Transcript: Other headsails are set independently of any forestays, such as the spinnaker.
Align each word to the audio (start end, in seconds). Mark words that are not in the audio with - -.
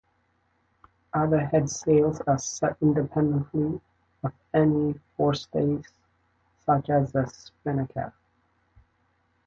Other 1.13 1.37
headsails 1.37 2.23
are 2.25 2.39
set 2.39 2.75
independently 2.81 3.79
of 4.23 4.33
any 4.51 4.95
forestays, 5.15 5.85
such 6.65 6.89
as 6.89 7.11
the 7.11 7.27
spinnaker. 7.27 8.11